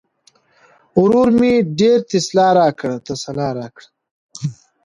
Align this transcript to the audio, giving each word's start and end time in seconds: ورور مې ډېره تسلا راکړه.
ورور 1.01 1.27
مې 1.39 1.51
ډېره 1.79 2.01
تسلا 2.09 3.47
راکړه. 3.59 3.87